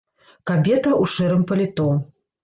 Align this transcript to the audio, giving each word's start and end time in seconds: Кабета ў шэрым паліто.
Кабета 0.51 0.89
ў 0.91 1.03
шэрым 1.15 1.43
паліто. 1.51 1.87